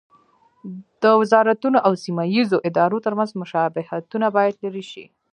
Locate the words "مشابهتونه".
3.41-4.27